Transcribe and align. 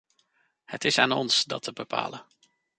Het 0.65 0.85
is 0.85 0.97
aan 0.97 1.11
ons, 1.11 1.43
dat 1.43 1.63
te 1.63 1.71
bepalen. 1.73 2.25